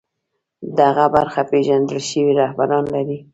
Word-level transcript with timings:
دغه 0.79 1.05
برخه 1.15 1.41
پېژندل 1.51 1.99
شوي 2.09 2.31
رهبران 2.41 2.83
لري 2.93 3.17